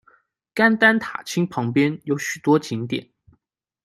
[0.55, 3.07] 甘丹塔钦旁边有许多景点。